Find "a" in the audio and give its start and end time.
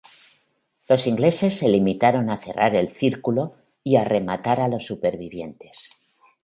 2.31-2.37, 3.97-4.03, 4.59-4.67